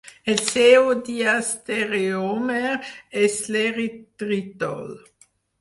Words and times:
El 0.31 0.39
seu 0.53 0.87
diastereòmer 1.09 2.73
és 3.27 3.39
l'eritritol. 3.57 4.85